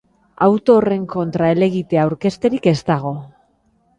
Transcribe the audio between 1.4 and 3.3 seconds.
helegitea aurkezterik ez dago.